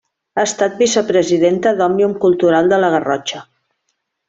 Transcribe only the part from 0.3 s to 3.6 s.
Ha estat vicepresidenta d’Òmnium Cultural de la Garrotxa.